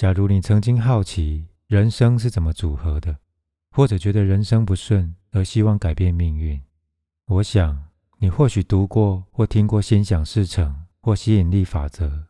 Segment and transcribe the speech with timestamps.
[0.00, 3.18] 假如你曾经好奇人生是怎么组合的，
[3.70, 6.58] 或者觉得人生不顺而希望改变命运，
[7.26, 7.84] 我想
[8.16, 12.28] 你或许读过或听过心想事成或吸引力法则，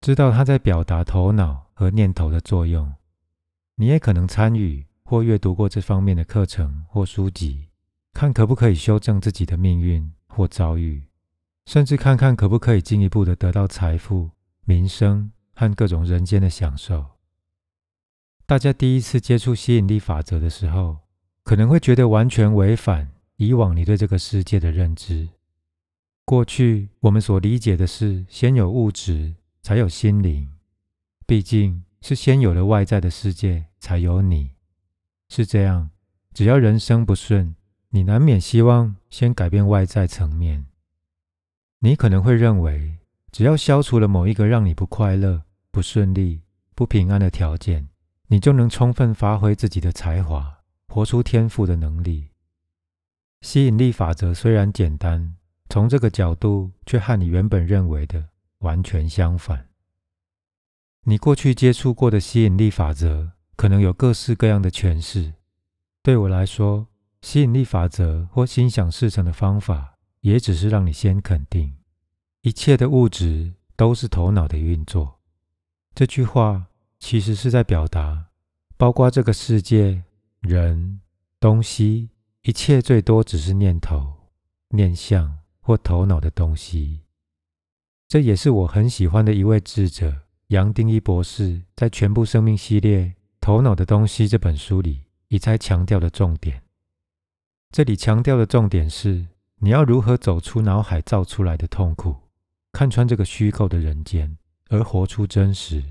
[0.00, 2.90] 知道它在表达头脑和念头的作用。
[3.74, 7.68] 你也可能参与或阅读过这方面的课程或书籍，
[8.14, 11.02] 看可不可以修正自己的命运或遭遇，
[11.66, 14.30] 甚至看看可不可以进一步的得到财富、
[14.64, 15.30] 名声。
[15.54, 17.06] 和各种人间的享受。
[18.46, 20.98] 大家第一次接触吸引力法则的时候，
[21.42, 25.28] 可能会觉得完全违反以往你对这个世界的认知。
[26.24, 30.50] 过去我们所理解的是，先有物质，才有心灵。
[31.26, 34.50] 毕竟是先有了外在的世界，才有你。
[35.28, 35.90] 是这样，
[36.32, 37.54] 只要人生不顺，
[37.90, 40.66] 你难免希望先改变外在层面。
[41.78, 42.98] 你可能会认为。
[43.32, 45.42] 只要消除了某一个让你不快乐、
[45.74, 46.40] 不顺利、
[46.76, 47.88] 不平安的条件，
[48.28, 52.28] 你就能充分发挥自己的才华，活出天赋的能力。
[53.40, 55.34] 吸引力法则虽然简单，
[55.68, 59.66] 从这个角度却和你原本认为的完全相反。
[61.06, 65.34] 你过去接触过的吸引力法则，可能有各式各样的诠释。
[66.04, 66.86] 对我来说，
[67.20, 71.74] 吸引力法则或心想事成的方法，也只是让你先肯定。
[72.42, 75.18] 一切的物质都是头脑的运作。
[75.94, 76.66] 这句话
[76.98, 78.26] 其实是在表达，
[78.76, 80.02] 包括这个世界、
[80.40, 81.00] 人、
[81.38, 82.10] 东西，
[82.42, 84.12] 一切最多只是念头、
[84.70, 87.02] 念相或头脑的东西。
[88.08, 96.62] 这也是我很喜欢的一位智者杨定一博士在《全部生命系列：头脑的东西》这本书里一再强调的重点。
[97.70, 99.26] 这里强调的重点是，
[99.60, 102.16] 你要如何走出脑海造出来的痛苦。
[102.72, 104.36] 看穿这个虚构的人间，
[104.68, 105.82] 而活出真实。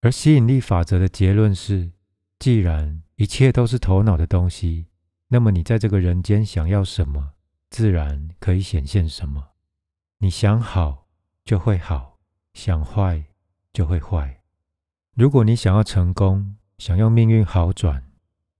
[0.00, 1.92] 而吸引力法则的结论是：
[2.38, 4.86] 既然一切都是头脑的东西，
[5.28, 7.34] 那么你在这个人间想要什么，
[7.70, 9.50] 自然可以显现什么。
[10.18, 11.08] 你想好
[11.44, 12.18] 就会好，
[12.52, 13.24] 想坏
[13.72, 14.42] 就会坏。
[15.14, 18.10] 如果你想要成功，想要命运好转，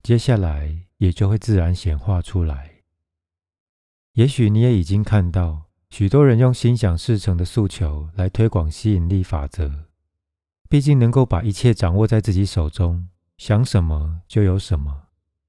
[0.01, 2.83] 接下来也就会自然显化出来。
[4.13, 5.62] 也许你也已经看到。
[5.93, 9.85] 许多人用心想事成的诉求来推广吸引力法则，
[10.67, 15.03] 毕竟能够把一切掌握在自己手中，想什么就有什么。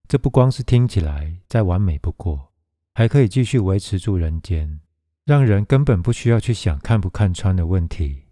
[0.06, 2.52] 这不光是听起来再完美不过，
[2.92, 4.80] 还可以继续维持住人间，
[5.24, 8.24] 让人根本不需要去想看不看穿的问题。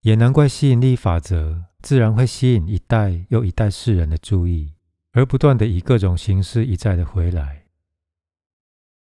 [0.00, 4.74] 也难怪吸引力法则自然会吸引一代又一代世人的注意，
[5.12, 7.66] 而不断的以各种形式一再的回来。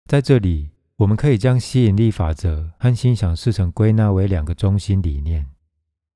[0.04, 0.75] 在这里。
[0.96, 5.46] 我们可以将吸引力法则和心想事成归纳为两个中心理念，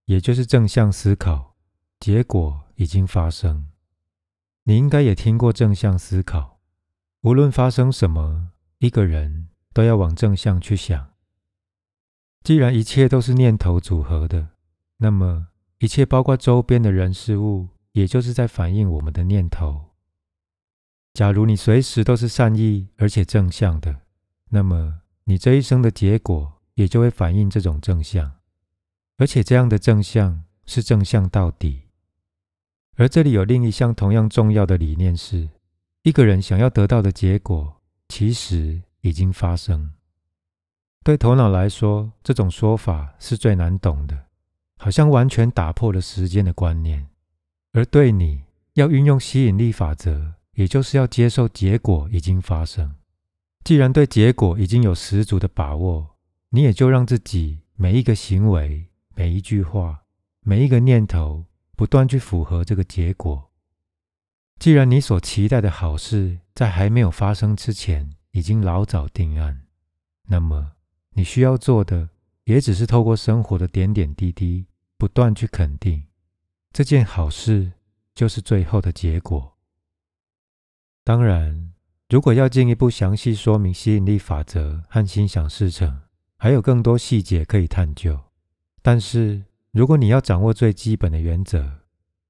[0.06, 1.54] 也就是正向思考，
[1.98, 3.66] 结果已经发生。
[4.64, 6.60] 你应该也听过正向思考，
[7.20, 11.10] 无论发生什么，一个人都要往正向去想。
[12.42, 14.48] 既然一切都是念头组合的，
[14.96, 15.48] 那么
[15.80, 19.90] 一切包括周边的人事物，也就是在反映我们的念头。
[21.12, 24.00] 假如你随时都是善意而且正向的。
[24.52, 28.32] 那么，你这一生的结果也就会反映这种正向，
[29.16, 31.82] 而且这样的正向是正向到底。
[32.96, 35.48] 而这里有另一项同样重要的理念是：
[36.02, 39.92] 一个人想要得到的结果，其实已经发生。
[41.04, 44.26] 对头脑来说，这种说法是最难懂的，
[44.78, 47.06] 好像完全打破了时间的观念；
[47.72, 48.42] 而对你
[48.74, 52.96] 要运用吸引力法则，也就是要接受结果已经发生。
[53.70, 56.16] 既然对结果已经有十足的把握，
[56.48, 60.06] 你也就让自己每一个行为、每一句话、
[60.40, 61.44] 每一个念头，
[61.76, 63.52] 不断去符合这个结果。
[64.58, 69.62] 既然你所期待的好事在还没有发生之前已经老早定案，
[70.26, 70.72] 那么
[71.10, 72.08] 你需要做的，
[72.46, 74.66] 也只是透过生活的点点滴滴，
[74.98, 76.02] 不断去肯定
[76.72, 77.70] 这件好事
[78.16, 79.56] 就是最后的结果。
[81.04, 81.69] 当然。
[82.10, 86.00] 如果要进一步详细说明吸引力法则和心想事成，
[86.36, 88.18] 还有更多细节可以探究。
[88.82, 91.82] 但是，如果你要掌握最基本的原则，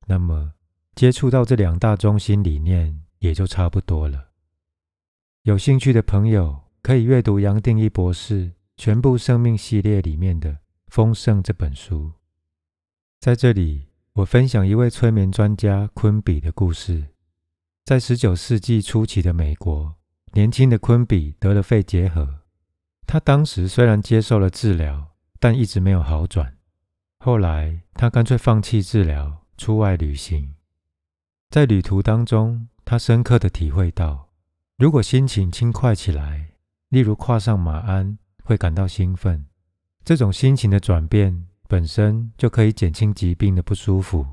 [0.06, 0.52] 那么
[0.94, 4.28] 接触到这两大中心理念也就差不多了。
[5.44, 10.52] 有兴趣的朋友可以阅读杨定一博士《全部生命系列》里面的
[10.88, 12.12] 《丰盛》这本书。
[13.18, 17.06] 在这里，我分享一位催眠专家昆比的故事。
[17.90, 19.96] 在十九世纪初期的美国，
[20.34, 22.42] 年轻的昆比得了肺结核。
[23.04, 25.08] 他当时虽然接受了治疗，
[25.40, 26.56] 但一直没有好转。
[27.18, 30.54] 后来，他干脆放弃治疗，出外旅行。
[31.48, 34.28] 在旅途当中，他深刻的体会到，
[34.78, 36.52] 如果心情轻快起来，
[36.90, 39.46] 例如跨上马鞍会感到兴奋，
[40.04, 44.24] 这种心情的转变本身就可以减轻疾病的不舒服。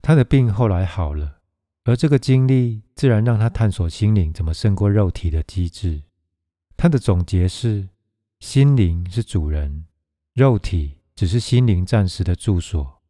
[0.00, 1.40] 他的病后来好了，
[1.84, 6.02] 而这个经历自然让他探索心灵怎么胜过肉体的机制。
[6.76, 7.90] 他的总结是：
[8.40, 9.84] 心灵是主人，
[10.32, 13.02] 肉体只是心灵暂时的住所。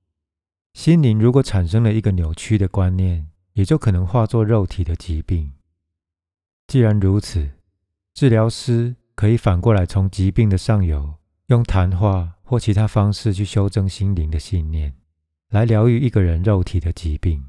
[0.73, 5.53] 心灵如果产生了一个扭曲的观念，也就可能化作肉体的疾病。
[6.67, 7.49] 既然如此，
[8.12, 11.15] 治疗师可以反过来从疾病的上游，
[11.47, 14.94] 用谈话或其他方式去修正心灵的信念，
[15.50, 17.44] 来疗愈一个人肉体的疾病。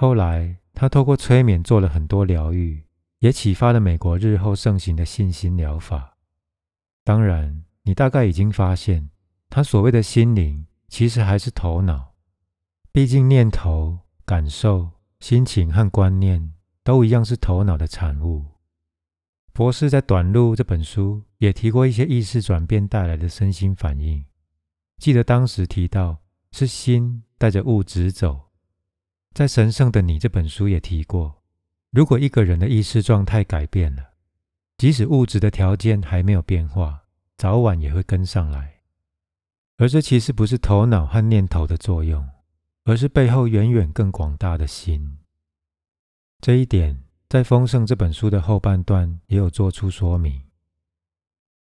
[0.00, 2.86] 后来，他透过催眠做了很多疗愈。
[3.18, 6.16] 也启发了美国日后盛行的信心疗法。
[7.04, 9.10] 当然，你大概已经发现，
[9.50, 12.14] 他所谓的心灵其实还是头脑。
[12.90, 14.88] 毕竟，念头、感受、
[15.18, 18.46] 心情和观念都一样是头脑的产物。
[19.52, 24.24] 博士在《短路》这本书也提过一些意识转变带来的身心反应。
[24.96, 26.16] 记得当时提到
[26.52, 28.49] 是心带着物质走。
[29.32, 31.42] 在《神圣的你》这本书也提过。
[31.90, 34.10] 如果一个人的意识状态改变了，
[34.76, 37.02] 即使物质的条件还没有变化，
[37.36, 38.80] 早晚也会跟上来。
[39.76, 42.28] 而这其实不是头脑和念头的作用，
[42.84, 45.18] 而是背后远远更广大的心。
[46.40, 50.42] 这一点在《丰盛》这本书的后半段也有做出说明。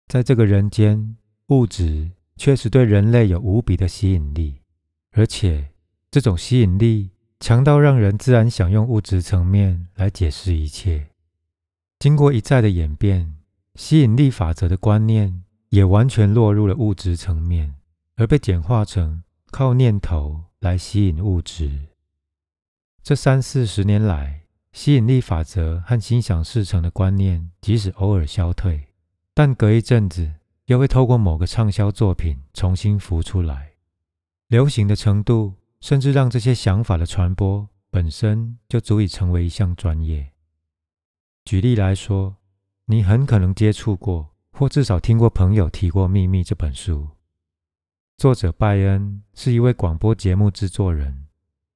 [0.08, 1.18] 在这个人间，
[1.48, 4.62] 物质确实对人类有无比的吸引力，
[5.12, 5.72] 而且
[6.10, 7.13] 这种吸引力。
[7.44, 11.10] 强到让人自然想用物质层面来解释一切。
[12.00, 13.36] 经过一再的演变，
[13.76, 17.76] 吸引力法则的观念也完全落入了物质层面，
[18.16, 21.88] 而被简化成靠念头来吸引物质。
[23.04, 28.88] 这三四十年来，吸引力法则和心想事成的观念，即使偶尔消退，
[29.34, 30.36] 但隔一阵子
[30.68, 33.74] 又会透过某个畅销作品重新浮出来，
[34.48, 35.56] 流行的程度。
[35.84, 40.32] 甚至让这些想法的传播本身就足以成为一项专业。
[41.44, 42.38] 举例来说，
[42.86, 47.10] 你很可能接触过，或至少听过朋友提过《秘密》这本书。
[48.16, 51.26] 作者拜恩是一位广播节目制作人，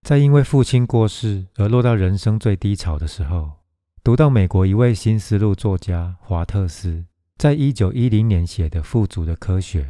[0.03, 3.57] 在因为父亲过世而落到人生最低潮的时候，
[4.05, 7.03] 读到美国一位新思路作家华特斯
[7.37, 9.83] 在一九一零年写的《富足的科学》，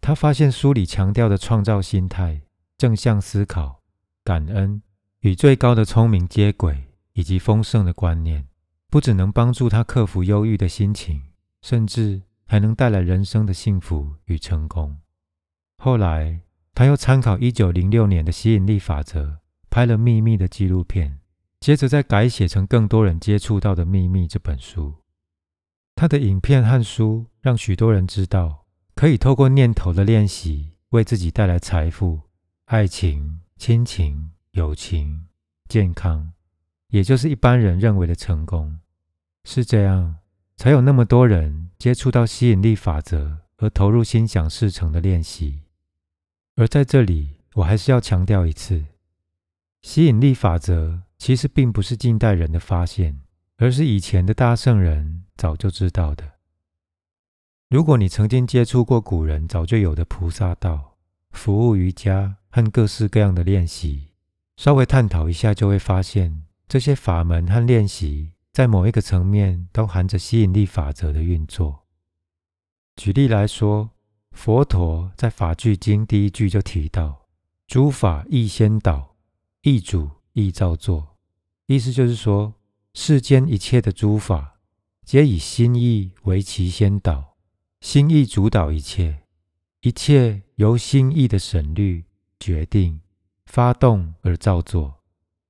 [0.00, 2.42] 他发现书里强调的创造心态。
[2.80, 3.82] 正向思考、
[4.24, 4.80] 感恩
[5.18, 6.82] 与最高的聪明接轨，
[7.12, 8.46] 以及丰盛的观念，
[8.88, 11.20] 不只能帮助他克服忧郁的心情，
[11.60, 14.96] 甚至还能带来人生的幸福与成功。
[15.76, 16.40] 后来，
[16.72, 21.18] 他又参考一九零六年的吸引力法则，拍了《秘密》的纪录片，
[21.60, 24.94] 接着再改写成更多人接触到的《秘密》这本书。
[25.94, 32.29] 他的影片和书让许多人知道，可以透过念头的练习，为自己带来财富。
[32.70, 35.26] 爱情、亲情、友情、
[35.68, 36.32] 健康，
[36.90, 38.78] 也就是一般人认为的成功，
[39.42, 40.18] 是这样，
[40.56, 45.62] 才有那么多人接触到吸引力法则而投入心想事成的练习。
[46.54, 48.84] 而在这里，我还是要强调一次，
[49.82, 53.20] 吸引力法则其实并不是近代人的发现，
[53.56, 56.34] 而是以前的大圣人早就知道的。
[57.68, 60.96] 如果你曾经接触过古人早就有的菩萨道、
[61.32, 62.36] 服务瑜伽。
[62.50, 64.08] 和各式各样的练习，
[64.56, 71.86] 稍微探讨一下，就会发现这些法门和练习在某一个层面都含着吸引力法则的运作。
[72.96, 73.90] 举例来说，
[74.32, 77.28] 佛陀在《法句经》第一句就提到
[77.66, 79.16] ：“诸法亦先导，
[79.62, 81.16] 亦主亦造作。”
[81.66, 82.54] 意思就是说，
[82.94, 84.58] 世间一切的诸法，
[85.04, 87.36] 皆以心意为其先导，
[87.80, 89.22] 心意主导一切，
[89.82, 92.04] 一切由心意的省略。
[92.40, 93.00] 决定
[93.44, 95.02] 发动而造作，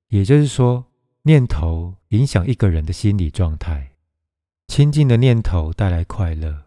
[0.09, 0.85] 也就是说，
[1.23, 3.93] 念头影响一个人的心理状态。
[4.67, 6.67] 清净的念头带来快乐，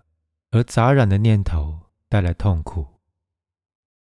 [0.51, 2.87] 而杂染的念头带来痛苦。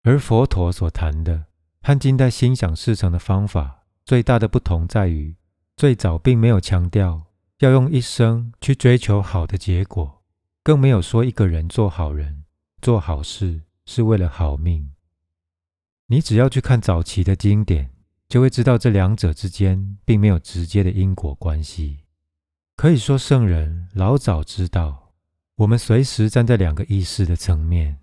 [0.03, 1.47] 而佛陀所谈的
[1.83, 5.37] 和近代心想事成的方法最大的不同在于，
[5.77, 7.23] 最早并没有强调
[7.59, 10.23] 要用一生去追求好的结果，
[10.63, 12.45] 更没有说一个人做好人、
[12.83, 14.94] 做好事是为了好命。
[16.07, 17.91] 你只要去看早期的经典，
[18.29, 22.01] 就会知道这两者之间并没有直接的因果关系。
[22.77, 25.15] 可以说，圣人老早知道，
[25.57, 28.01] 我们随时站在两个意识的层面，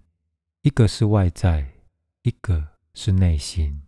[0.64, 1.74] 一个是外在，
[2.24, 3.84] 一个是内心。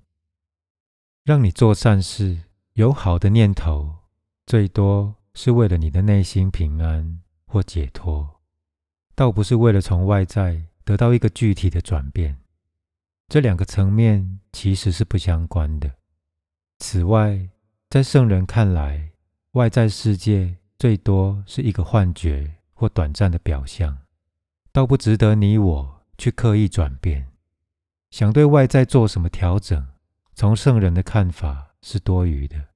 [1.24, 2.41] 让你做善事，
[2.74, 3.96] 有好的念头，
[4.46, 8.41] 最多是为了你的内心平安或解脱，
[9.15, 12.42] 倒不是为了从外在得到一个具体的转变。
[13.34, 15.92] 这两个层面其实是不相关的。
[16.78, 17.50] 此外，
[17.90, 19.10] 在圣人看来，
[19.54, 23.98] 外在世界最多是一个幻觉或短暂的表象，
[24.72, 27.28] 倒不值得你我去刻意转变。
[28.12, 29.84] 想对外在做什么调整，
[30.36, 32.68] 从圣人的看法是多余的。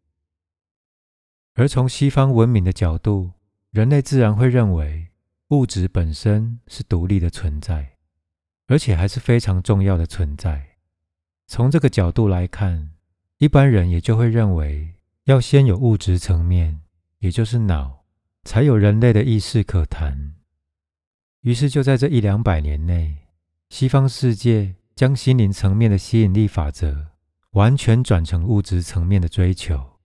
[1.54, 3.34] 而从西方文明的角度，
[3.70, 5.10] 人类自然会认为
[5.50, 7.97] 物质本身是独立的存在，
[8.68, 10.78] 而且还是非常重要的存在。
[11.48, 12.92] 从这个角度来看，
[13.40, 14.94] 一般人也就会认为，
[15.26, 16.82] 要先有物质层面，
[17.20, 18.06] 也就是脑，
[18.44, 20.36] 才有人类的意识可谈。
[21.42, 23.18] 于是就在这一两百年内，
[23.70, 24.76] 西方世界。
[24.98, 27.10] 将心灵层面的吸引力法则
[27.52, 30.00] 完全转成物质层面的追求，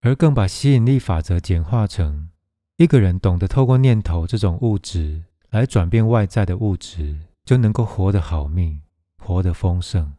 [0.00, 2.30] 而更把吸引力法则简化成
[2.76, 7.18] 一个人懂得透过念头这种物质来转变外在的物质，
[7.48, 8.82] 就能够活得好命，
[9.16, 10.12] 活得丰盛。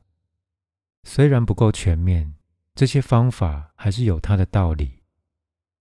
[1.04, 2.34] 虽然不够全面，
[2.74, 5.04] 这些方法还是有它的道理。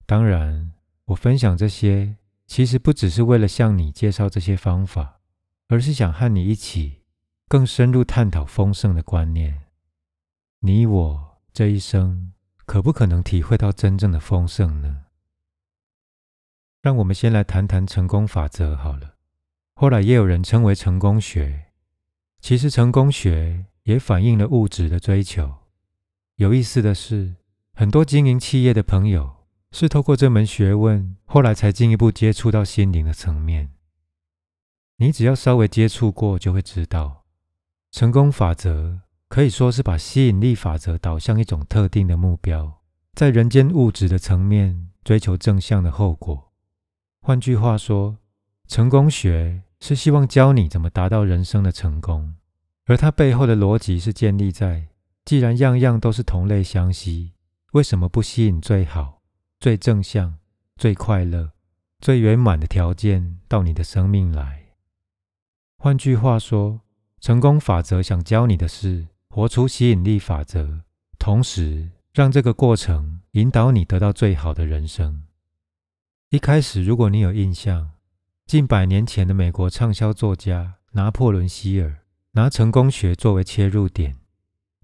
[0.05, 0.75] 当然，
[1.07, 5.21] 我分享这些其实不只是为了向你介绍这些方法，
[5.69, 7.01] 而是想和你一起。
[7.49, 9.63] 更深入探讨丰盛的观念，
[10.59, 12.35] 你我这一生
[12.67, 15.07] 可不可能体会到真正的丰盛呢？
[16.83, 19.18] 让我们先来谈谈成功法则好了。
[19.81, 21.67] 后来也有人称为成功学，
[22.41, 25.55] 其实成功学也反映了物质的追求。
[26.35, 27.37] 有意思的是，
[27.75, 33.71] 很多经营企业的朋友是透过这门学问，后来才进一步接触到心灵的层面。
[34.97, 37.25] 你只要稍微接触过，就会知道。
[37.93, 42.83] 成功法则可以说是把吸引力法则导向一种特定的目标，
[43.15, 46.51] 在人间物质的层面追求正向的后果。
[47.21, 48.19] 换句话说，
[48.67, 52.35] 成功学是希望教你怎么达到人生的成功，
[52.87, 54.89] 而它背后的逻辑是建立在：
[55.25, 57.33] 既然样样都是同类相吸，
[57.73, 59.23] 为什么不吸引最好、
[59.61, 60.39] 最正向、
[60.77, 61.53] 最快乐、
[62.01, 64.65] 最圆满的条件到你的生命来？
[65.79, 66.81] 换句话说。
[67.21, 70.83] 成功法则想教你的是活出吸引力法则，
[71.19, 75.25] 同时让这个过程引导你得到最好的人生。
[76.31, 77.91] 一开始，如果你有印象，
[78.49, 81.99] 近百年前的美国畅销作家拿破仑·希尔
[82.33, 84.17] 拿成功学作为切入点，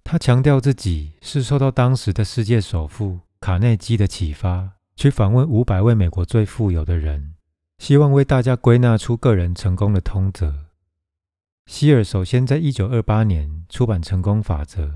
[0.05, 7.37] 他强调自己是受到当时的世界首富卡内基的启发，去访问五百位美国最富有的人，
[7.79, 10.67] 希望为大家归纳出个人成功的通则。
[11.65, 14.89] 希尔首先在一九二八年出版《成功法则》，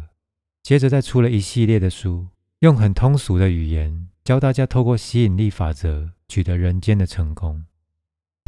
[0.63, 2.27] 接着再出了一系列的书，
[2.59, 7.65] 用很通俗的语言教大家透过吸引力法则取得人间的成功。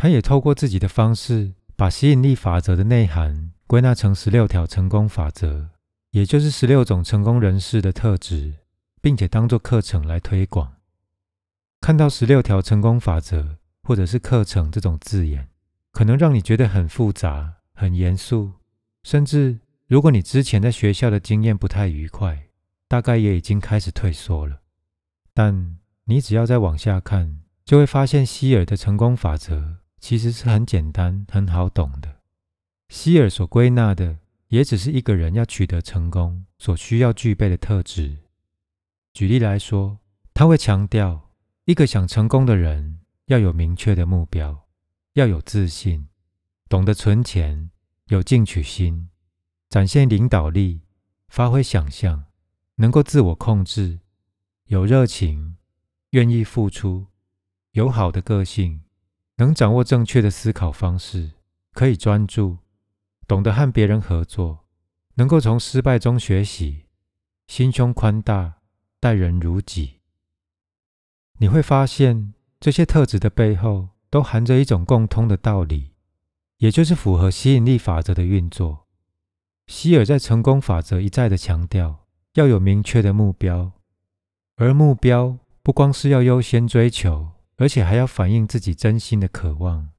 [0.03, 5.69] 他也透过自己的方式，把吸引力法则的内涵归纳成十六条成功法则，
[6.13, 8.55] 也就是十六种成功人士的特质，
[9.03, 10.73] 并且当做课程来推广。
[11.83, 15.51] 看到十六条成功法则或者是课程这种字眼，
[15.93, 17.57] 可能让你觉得很复杂。
[17.75, 18.53] 很严肃，
[19.03, 22.47] 甚至如果你之前在学校的经验不太愉快，
[22.89, 24.61] 大概也已经开始退缩了。
[25.35, 32.21] 但你只要再往下看，就会发现希尔的成功法则其实是很简单、很好懂的。
[32.89, 38.19] 希尔所归纳的，也只是一个人要取得成功所需要具备的特质。
[39.13, 39.99] 举例来说，
[40.35, 41.31] 他会强调，
[41.67, 44.67] 一个想成功的人要有明确的目标，
[45.13, 46.09] 要有自信。
[46.69, 47.71] 懂得存钱，
[48.07, 49.09] 有进取心，
[49.69, 50.83] 展现领导力，
[51.29, 52.25] 发挥想象，
[52.77, 53.99] 能够自我控制，
[54.67, 55.57] 有热情，
[56.11, 57.09] 愿意付出，
[57.73, 58.83] 有好的个性，
[59.41, 61.31] 能掌握正确的思考方式，
[61.73, 62.59] 可以专注，
[63.27, 64.67] 懂得和别人合作，
[65.15, 66.85] 能够从失败中学习，
[67.47, 68.57] 心胸宽大，
[69.01, 70.01] 待人如己。
[71.39, 75.93] 你会发现，这些特质的背后，都含着一种共通的道理。
[76.59, 78.87] 也就是符合吸引力法则的运作。
[79.67, 83.73] 希尔在成功法则一再的强调，要有明确的目标，
[84.57, 87.31] 而目标不光是要优先追求，
[87.61, 89.91] 而且还要反映自己真心的渴望。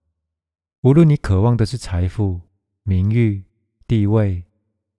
[0.82, 2.41] 无论你渴望的是财富、
[2.84, 3.46] 名誉、
[3.88, 4.44] 地位、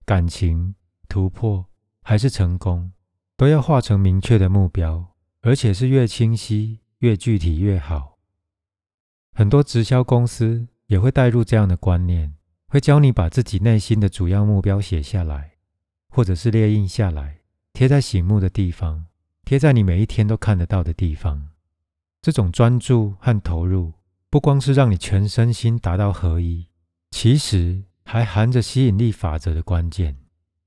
[0.07, 0.77] 感情、
[1.09, 1.67] 突破，
[2.03, 2.93] 还是成功，
[3.37, 8.19] 都要化成明确的目标，而且是越清晰、越具体越好。
[9.35, 10.69] 很多直销公司。
[10.89, 12.35] 也会带入这样的观念，
[12.67, 15.53] 会教你把自己内心的主要目标写下来，
[16.11, 17.39] 或者是列印下来，
[17.73, 19.07] 贴在醒目的地方，
[19.43, 21.52] 贴在你每一天都看得到的地方。
[22.23, 23.93] 这种专注和投入，
[24.31, 26.69] 不光是让你全身心达到合一，
[27.11, 30.17] 其实还含着吸引力法则的关键。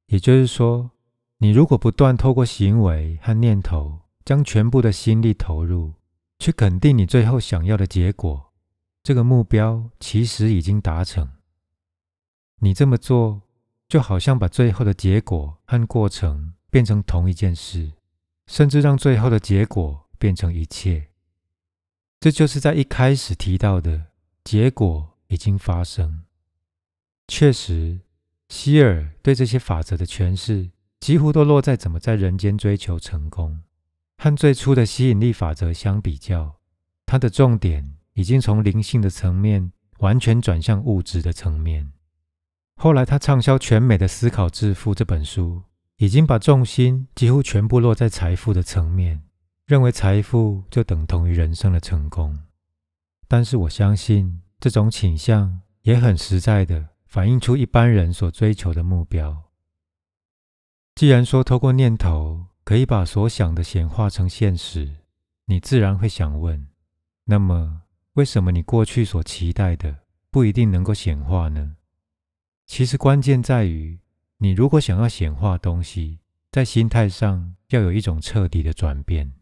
[0.08, 0.92] 也就是说，
[1.40, 5.94] 你如果不断透过行为和念头，将全部的心力投入，
[6.38, 8.52] 去肯定你最后想要的结果，
[9.02, 11.28] 这个目标其实已经达成。
[12.60, 13.42] 你这么做。
[13.88, 17.94] 就好像把最后的结果和过程变成同一件事，
[18.48, 21.08] 甚至让最后的结果变成一切。
[22.26, 24.06] 这就是在一开始提到的
[24.44, 26.24] 结果已经发生。
[27.28, 28.00] 确实，
[28.50, 33.62] 希尔对这些法则的诠释几乎都落在怎么在人间追求成功。
[34.18, 36.56] 和最初的吸引力法则相比较，
[37.06, 41.92] 它的重点已经从灵性的层面完全转向物质的层面。
[42.78, 45.62] 后来，他畅销全美的《思考致富》这本书，
[45.98, 49.22] 已经把重心几乎全部落在财富的层面，
[49.66, 52.38] 认为财富就等同于人生的成功。
[53.28, 59.52] 但是，我相信这种倾向也很实在的反映出一般人所追求的目标。
[60.94, 64.98] 既然说透过念头可以把所想的显化成现实，
[65.46, 66.68] 你自然会想问：
[67.24, 67.82] 那么，
[68.14, 71.76] 为什么你过去所期待的不一定能够显化呢？
[72.68, 74.00] 其实关键在于，
[74.38, 76.20] 你如果想要显化东西，
[76.52, 79.34] 在心态上要有一种彻底的转变。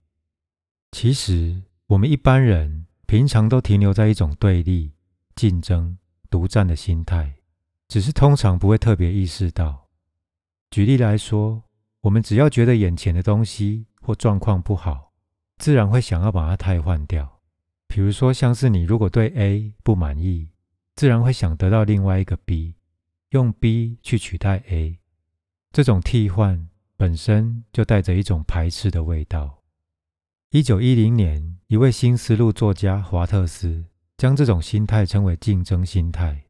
[0.94, 4.94] 其实我们一般人平常都停留在一种对立、
[5.36, 5.98] 竞争、
[6.30, 7.34] 独占的心态，
[7.88, 9.90] 只是通常不会特别意识到。
[10.70, 11.64] 举例来说，
[12.02, 15.14] 我们只要觉得眼前的东西或状况不好，
[15.58, 17.42] 自然会想要把它替换掉。
[17.88, 20.52] 比如说，像是你如果对 A 不满意，
[20.96, 22.76] 自然会想得到另外一个 B。
[23.32, 25.00] 用 B 去取代 A，
[25.72, 29.63] 这种替换本身就带着一种排斥的味道。
[30.54, 33.86] 一九一零年，一位新思路作家华特斯
[34.18, 36.44] 将这种心态称为竞争心态。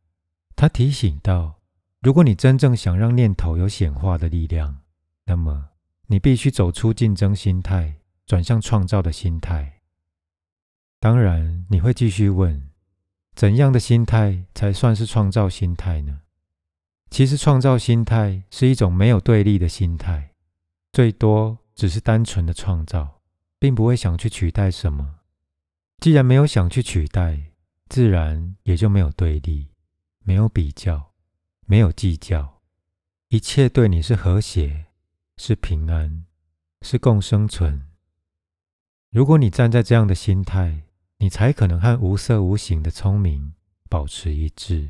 [0.58, 1.62] 他提醒道，
[2.02, 4.80] 如果你真正想让念头有显化的力量，
[5.24, 5.70] 那么
[6.08, 9.80] 你必须走出竞争心态，转向创造的心态。
[11.00, 12.62] 当然，你会继续问，
[13.34, 16.20] 怎样的心态才算是创造心态呢？
[17.10, 20.32] 其实，创造心态是一种没有对立的心态，
[20.92, 23.22] 最多只是单纯的创造，
[23.64, 25.20] 并不会想去取代什么。
[26.00, 27.54] 既然没有想去取代，
[27.88, 29.70] 自然也就没有对立，
[30.20, 31.14] 没有比较，
[31.66, 32.62] 没有计较，
[33.30, 34.88] 一切对你是和谐，
[35.38, 36.26] 是平安，
[36.82, 37.88] 是共生存。
[39.12, 40.84] 如果你站在这样的心态，
[41.20, 43.54] 你才可能和无色无形的聪明
[43.88, 44.90] 保持一致。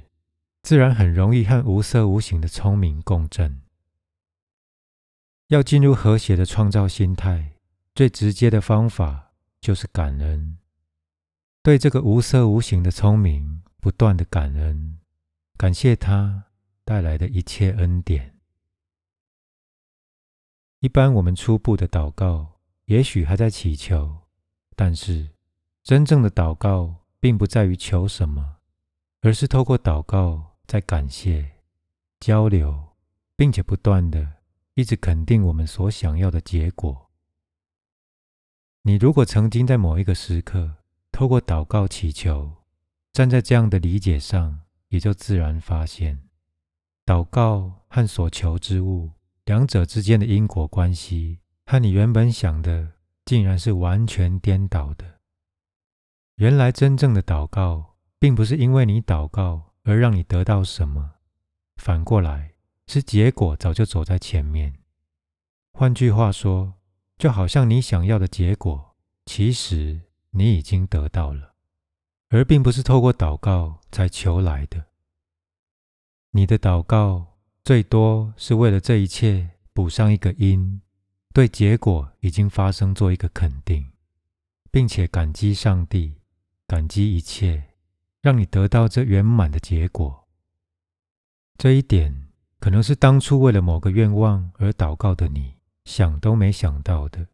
[0.63, 3.61] 自然很容易和无色无形的聪明共振。
[5.49, 7.52] 要进入和谐的创造心态，
[7.95, 10.57] 最直接的方法就是感恩，
[11.61, 14.99] 对这个无色无形的聪明不断的感恩，
[15.57, 16.45] 感谢他
[16.83, 18.39] 带来的一切恩典。
[20.79, 24.17] 一般我们初步的祷告，也许还在祈求，
[24.75, 25.29] 但是
[25.83, 28.57] 真正的祷告并不在于求什么，
[29.21, 30.51] 而是透过祷告。
[30.65, 31.51] 在感谢、
[32.21, 32.95] 交流，
[33.35, 34.35] 并且不断的
[34.75, 37.02] 一直肯定我们所想要的结果。
[38.83, 40.75] 你如果曾经在某一个时刻
[41.11, 42.51] 透过祷告祈求，
[43.11, 46.19] 站在这样的理解上，也就自然发现，
[47.05, 49.11] 祷告和所求之物
[49.45, 52.93] 两者之间的因果关系，和你原本想的
[53.25, 55.19] 竟然是完全颠倒的。
[56.35, 59.73] 原来真正的祷告，并不是因为你祷告。
[59.85, 61.15] 而让你得到什么？
[61.75, 62.53] 反过来
[62.87, 64.75] 是结果早就走在前面。
[65.73, 66.75] 换句话说，
[67.23, 71.53] 就好像你想要的结果，其实你已经得到了，
[72.27, 74.87] 而并不是透过祷告才求来的。
[76.31, 80.81] 你的祷告最多是为了这一切补上一个因，
[81.33, 83.93] 对结果已经发生做一个肯定，
[84.69, 86.15] 并且感激上帝，
[86.67, 87.63] 感激一切。
[88.19, 90.27] 让你得到这圆满的结果，
[91.57, 92.27] 这一点
[92.59, 95.52] 可能是当初为了某个愿望而祷告的你
[95.85, 97.27] 想都没想到的。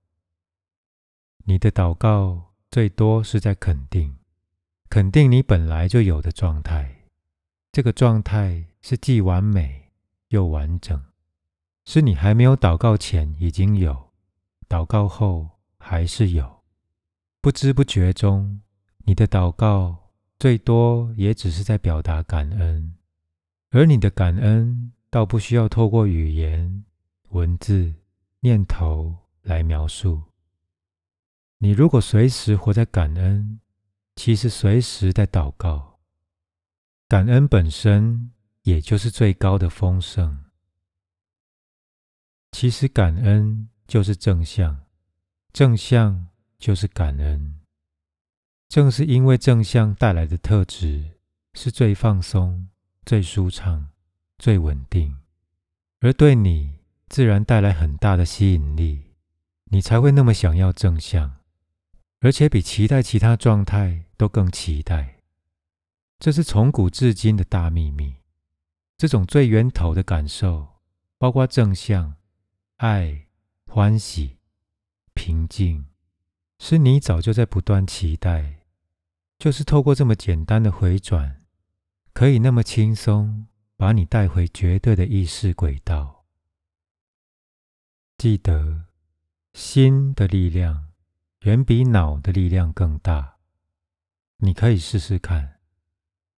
[1.45, 4.17] 你的祷告最多是在肯定，
[4.89, 7.07] 肯定你本来就有的状态。
[7.71, 9.91] 这个状态是既完美
[10.29, 11.03] 又完整，
[11.85, 14.11] 是你还没有祷告前已经有，
[14.67, 16.63] 祷告后还是有。
[17.41, 18.61] 不知不觉中，
[18.99, 20.05] 你的祷告。
[20.39, 22.95] 最多也只是在表达感恩，
[23.71, 26.85] 而你的感恩倒不需要透过语言
[27.31, 27.93] 文字、
[28.41, 30.23] 念头来描述。
[31.57, 33.59] 你如果随时活在感恩，
[34.15, 35.99] 其实随时在祷告。
[37.07, 38.31] 感恩本身
[38.63, 40.45] 也就是最高的丰盛。
[42.51, 44.85] 其实感恩就是正向，
[45.51, 47.59] 正向就是感恩。
[48.69, 51.19] 正是因为正向带来的特质
[51.55, 52.69] 是最放松、
[53.05, 53.89] 最舒畅、
[54.37, 55.17] 最稳定，
[55.99, 56.78] 而对你
[57.09, 59.15] 自然带来很大的吸引力，
[59.65, 61.37] 你才会那么想要正向，
[62.19, 65.15] 而且比期待其他状态都更期待。
[66.19, 68.15] 这是从古至今的大秘密。
[68.97, 70.67] 这种最源头的感受，
[71.17, 72.15] 包括正向。
[72.77, 73.27] 爱、
[73.65, 74.37] 欢喜、
[75.13, 75.85] 平静，
[76.59, 78.59] 是你早就在不断期待，
[79.37, 81.39] 就是透过这么简单的回转，
[82.13, 86.18] 可以那么轻松把你带回绝对的意识轨道。
[88.19, 88.83] 记得，
[89.53, 90.89] 心的力量
[91.43, 93.37] 远比脑的力量更大。
[94.39, 95.61] 你可以试试看，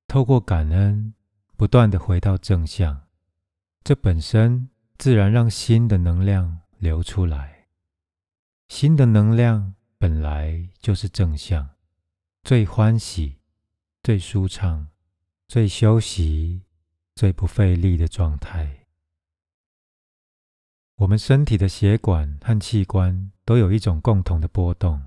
[0.08, 1.16] 透过感恩，
[1.58, 3.08] 不断的回到正向，
[3.84, 4.70] 这本身。
[5.00, 7.66] 自然让心的能量流出来。
[8.70, 11.68] 心的能量本来就是正向，
[12.44, 13.40] 最欢喜、
[14.04, 14.90] 最舒畅、
[15.48, 16.62] 最休息、
[17.16, 18.81] 最不费力的状态。
[21.02, 25.02] 我们身体的血管和器官都有一种共同的波动，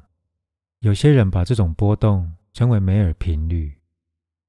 [0.81, 3.79] 有些人把这种波动称为梅尔频率，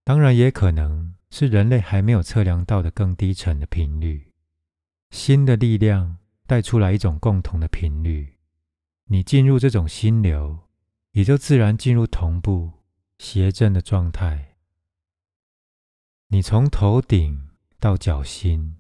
[0.04, 4.34] 当然也可能是人类还没有测量到的更低沉的频率。
[5.12, 8.38] 心的力量带出来一种共同的频率，
[9.04, 10.68] 你进入这种心流，
[11.12, 12.72] 也就自然进入同步
[13.20, 14.56] 谐振的状态。
[16.30, 18.78] 你从头顶到脚心，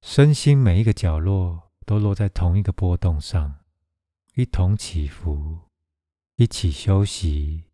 [0.00, 3.60] 身心每一个角落都落在同一个波动上，
[4.34, 5.60] 一同起伏，
[6.36, 7.64] 一起休息。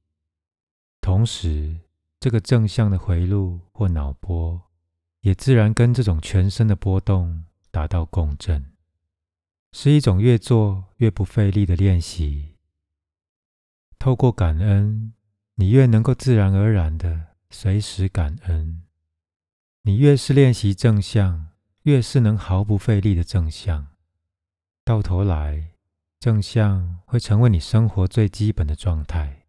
[1.01, 1.81] 同时，
[2.21, 4.71] 这个正向的回路或脑波，
[5.23, 7.45] 也自然跟这种全身的波动。
[7.73, 8.71] 达到共振，
[9.73, 12.55] 是一种越做越不费力的练习。
[13.99, 15.13] 透过感恩，
[15.57, 18.85] 你越能够自然而然的随时感恩。
[19.83, 21.49] 你越是练习正向，
[21.83, 23.89] 越是能毫不费力的正向。
[24.85, 25.71] 到头来，
[26.21, 29.47] 正向会成为你生活最基本的状态。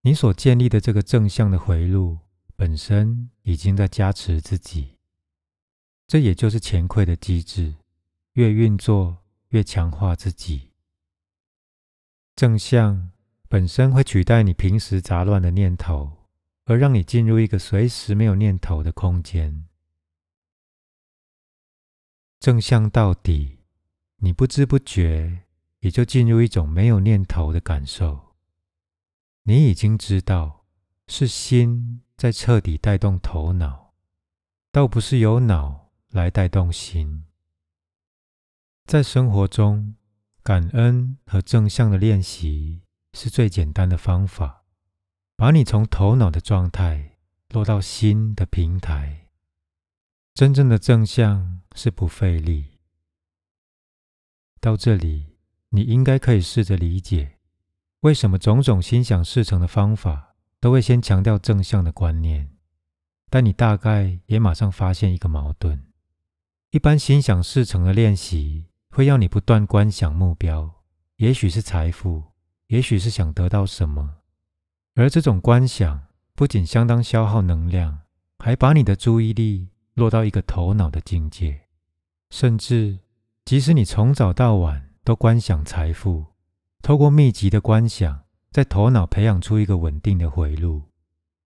[0.00, 2.20] 你所建立的这个正向的回路，
[2.56, 4.96] 本身已经在加持自己。
[6.06, 7.74] 这也就是前馈的机制，
[8.32, 10.70] 越运作越强化自己。
[12.34, 13.10] 正向
[13.48, 16.24] 本身会取代你平时杂乱的念头，
[16.64, 19.66] 而让你进入一个随时没有念头的空间。
[22.40, 23.53] 正向到底，
[24.18, 25.44] 你不知不觉
[25.80, 28.34] 也就进入一种没有念头的感受。
[29.44, 30.64] 你已经知道，
[31.06, 33.94] 是心在彻底带动头脑，
[34.72, 35.84] 倒不是由脑。
[36.14, 37.24] 来带动心，
[38.84, 39.96] 在生活中，
[40.44, 42.82] 感恩和正向的练习
[43.14, 44.62] 是最简单的方法，
[45.34, 49.26] 把你从头脑的状态落到心的平台。
[50.34, 52.73] 真正的正向是不费力。
[54.64, 55.26] 到这里，
[55.68, 57.36] 你应该可以试着理解，
[58.00, 62.48] 为什么种种心想事成的方法都会先强调正向的观念，
[63.28, 65.84] 但你大概也马上发现一个矛盾。
[66.70, 70.82] 一般心想事成的练习，会要你不断观想目标，
[71.16, 72.22] 也许是财富，
[72.68, 74.14] 也许是想得到什么。
[74.94, 78.00] 而这种观想不仅相当消耗能量，
[78.38, 81.60] 还把你的注意力落到一个头脑的境界。
[82.30, 83.00] 甚至，
[83.44, 86.24] 即使你从早到晚都观想财富，
[86.80, 90.84] 透过密集的观想，在头脑培养出一个稳定的回路，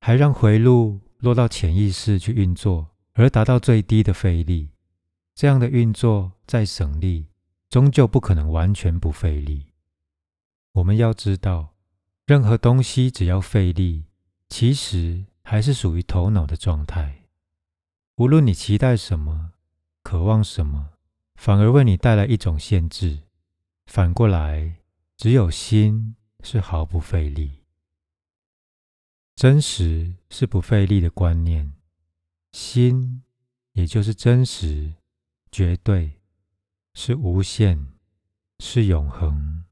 [0.01, 4.71] 还让回路落到潜意识去运作，而达到最低的费力。
[5.35, 7.27] 这样的运作再省力，
[7.69, 9.67] 终究不可能完全不费力。
[10.75, 11.75] 我们要知道，
[12.27, 14.05] 任何东西只要费力，
[14.49, 17.25] 其实还是属于头脑的状态。
[18.19, 19.53] 无论你期待什么、
[20.05, 20.91] 渴望什么，
[21.39, 23.21] 反而为你带来一种限制。
[23.87, 24.83] 反过来，
[25.17, 27.63] 只有心是毫不费力。
[29.37, 31.73] 真实是不费力的观念，
[32.51, 33.23] 心
[33.73, 34.93] 也就是真实。
[35.51, 36.21] 绝对
[36.93, 37.87] 是无限，
[38.59, 39.65] 是永恒，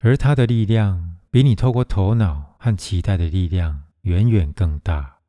[0.00, 5.20] 而它的力量比你透过头脑和期待的力量远远更大。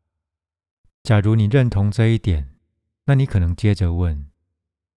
[1.03, 2.53] 假如你认同这一点，
[3.05, 4.28] 那你可能接着问：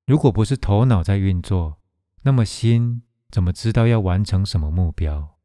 [0.05, 1.79] 如果不是头脑在运作，
[2.23, 5.39] 那么心怎么知道要完成什么目标？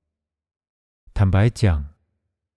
[1.13, 1.93] 坦白讲，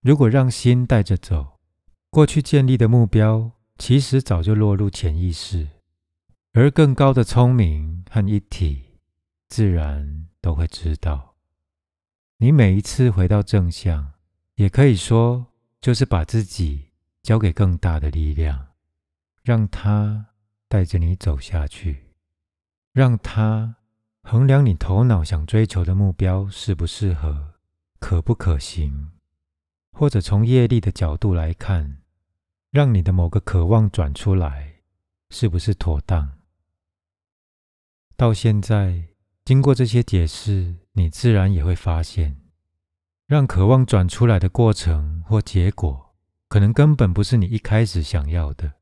[0.00, 1.60] 如果让心带着走，
[2.08, 5.68] 过去建立的目标其实早就落入潜意识，
[6.52, 8.98] 而更高的聪明和一体，
[9.48, 11.36] 自然都会知道。
[12.38, 14.14] 你每一次回到正向，
[14.54, 18.68] 也可以说就是把自己交给更大的力量，
[19.42, 20.29] 让他。
[20.70, 22.12] 带着你走下去，
[22.92, 23.74] 让他
[24.22, 27.54] 衡量你头脑想追求的目标适不适合、
[27.98, 29.10] 可不可行，
[29.90, 31.98] 或者从业力的角度来看，
[32.70, 34.76] 让你的某个渴望转出来
[35.30, 36.38] 是不是妥当？
[38.16, 39.08] 到现在，
[39.44, 42.36] 经过这些解释，你自然也会发现，
[43.26, 46.14] 让渴望转出来的过程或结果，
[46.46, 48.74] 可能根本不是你一开始想要的。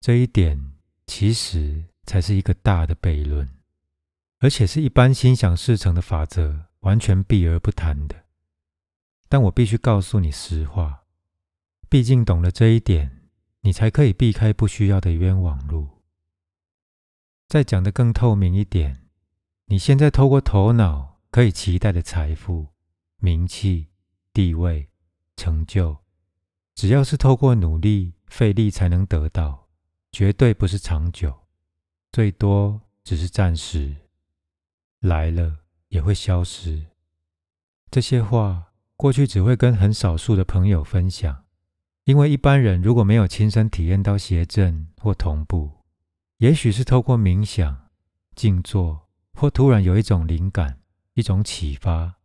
[0.00, 0.79] 这一点。
[1.10, 3.48] 其实才是一个大的悖论，
[4.38, 8.26] 而且是一般心想事成的法则完全避而不谈的。
[9.28, 11.02] 但我必须告诉你实话，
[11.88, 13.28] 毕竟懂了这一点，
[13.62, 15.88] 你才可以避开不需要的冤枉路。
[17.48, 19.08] 再讲得更透明一点，
[19.64, 22.68] 你现在透过头脑可以期待的财富、
[23.16, 23.88] 名气、
[24.32, 24.88] 地位、
[25.36, 25.98] 成就，
[26.76, 29.59] 只要是透过努力费力才能得到。
[30.12, 31.46] 绝对不是长久，
[32.10, 33.94] 最多只是暂时，
[34.98, 36.86] 来了也会消失。
[37.92, 41.44] 这些话过去只会跟很少数的朋友分享，
[42.04, 45.70] 因为一般人如果没有亲身体验到邪正或同步，
[46.38, 47.88] 也许是透过冥想、
[48.34, 50.80] 静坐，或突然有一种灵感、
[51.14, 52.16] 一种启发，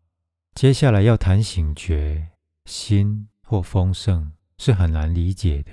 [0.55, 2.31] 接下来要谈醒觉、
[2.65, 5.71] 心或丰盛，是很难理解的。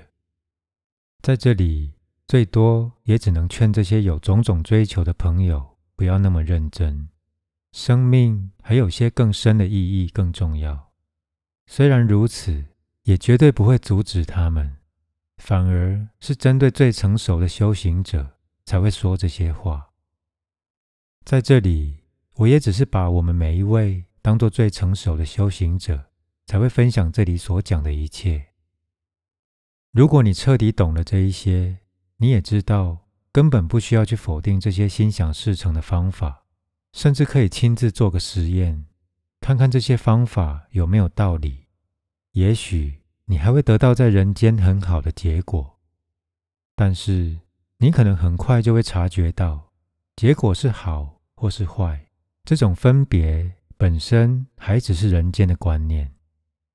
[1.22, 1.94] 在这里。
[2.26, 7.08] 最多也只能劝这些有种种追求的朋友不要那么认真。
[7.72, 10.92] 生命还有些更深的意义更重要。
[11.66, 12.66] 虽然如此，
[13.04, 14.76] 也绝对不会阻止他们，
[15.38, 19.90] 反而是针对最成熟的修行者才会说这些话。
[21.24, 22.00] 在这里，
[22.34, 26.10] 我也只是把我们每一位当做最成熟的修行者，
[26.46, 28.48] 才会分享这里所讲的一切。
[29.92, 31.78] 如果你彻底懂了这一些，
[32.22, 36.44] 你也知道，根本不需要去否定这些心想事成的方法，
[36.92, 38.84] 甚至可以亲自做个实验，
[39.40, 41.66] 看看这些方法有没有道理。
[42.34, 45.80] 也许你还会得到在人间很好的结果，
[46.76, 47.40] 但是
[47.78, 49.72] 你可能很快就会察觉到，
[50.14, 52.06] 结果是好或是坏，
[52.44, 56.14] 这种分别本身还只是人间的观念，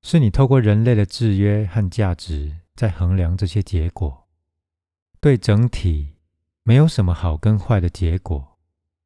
[0.02, 4.27] 是你透过人类的制约和价值在衡量这些结果。
[5.20, 6.14] 对整体
[6.62, 8.58] 没有什么好跟坏的结果，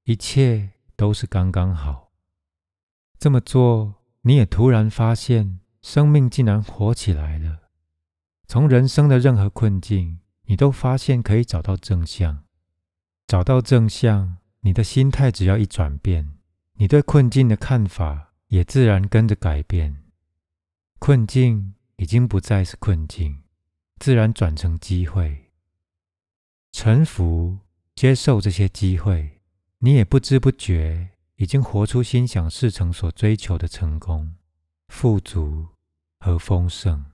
[0.04, 2.12] 一切都是刚刚好。
[3.18, 7.60] 这么做，你也突然发现生命竟然活起来了。
[8.46, 12.44] 从人生的任何困境，你都发现可以找到正向。
[13.26, 16.34] 找到正向，你的心态只要一转变，
[16.74, 20.02] 你对困境的看法也自然跟着改变。
[20.98, 23.44] 困境已经不再是困境，
[23.98, 25.41] 自然转成机会。
[26.72, 27.58] 臣服，
[27.94, 29.40] 接受这些机会，
[29.78, 34.34] 你也不知不觉已经活出心想事成所追求的成功、
[34.88, 35.68] 富足
[36.18, 37.04] 和丰盛。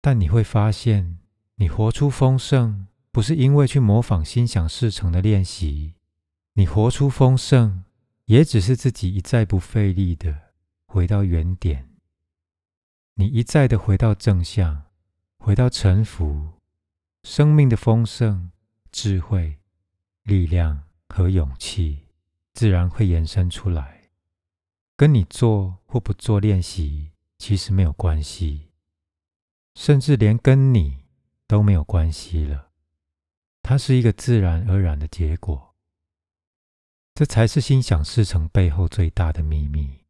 [0.00, 1.18] 但你会发现，
[1.56, 5.94] 你活出丰盛，不是因为去模仿心想事成的练习，
[6.54, 7.84] 你活出丰盛，
[8.24, 10.34] 也只是自己一再不费力的
[10.86, 11.90] 回到原点。
[13.16, 14.84] 你一再的回到正向，
[15.36, 16.53] 回到臣服。
[17.24, 18.52] 生命的丰盛、
[18.92, 19.58] 智慧、
[20.24, 22.04] 力量和勇气，
[22.52, 24.10] 自然会延伸出来。
[24.94, 28.68] 跟你做或不做练习，其实没有关系，
[29.74, 30.98] 甚至连跟你
[31.46, 32.68] 都没有关系了。
[33.62, 35.74] 它是一个自然而然的结果。
[37.14, 40.04] 这才是心想事成背后最大的秘密。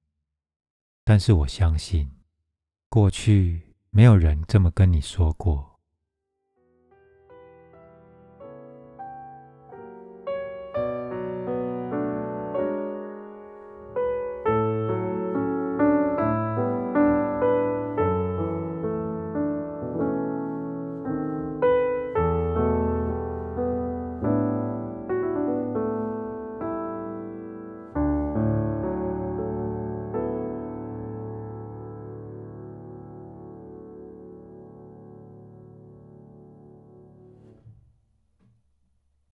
[1.05, 2.11] 但是我相信，
[2.89, 5.74] 过去没有人这么跟你说过。